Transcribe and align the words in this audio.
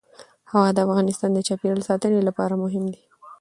هوا 0.51 0.67
د 0.75 0.77
افغانستان 0.87 1.29
د 1.33 1.39
چاپیریال 1.47 1.81
ساتنې 1.89 2.21
لپاره 2.27 2.53
مهم 2.63 2.85
دي. 2.93 3.03